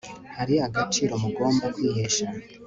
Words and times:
hari 0.37 0.55
agaciro 0.67 1.13
mugomba 1.23 1.65
kwihesha 1.75 2.25